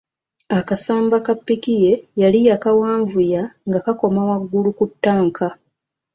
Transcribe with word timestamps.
Akasamba 0.59 1.15
ka 1.25 1.33
ppiki 1.39 1.73
ye 1.83 1.93
yali 2.21 2.39
yakawanvuya 2.49 3.43
nga 3.67 3.79
kakoma 3.85 4.21
waggulu 4.29 4.69
ku 4.77 4.85
ttanka. 4.91 5.47